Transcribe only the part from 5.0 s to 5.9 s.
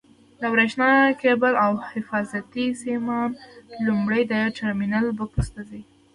بکس ته ځي.